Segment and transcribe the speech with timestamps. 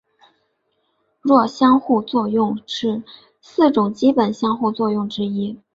[1.21, 3.03] 弱相互作用是
[3.39, 5.59] 四种基本相互作用之一。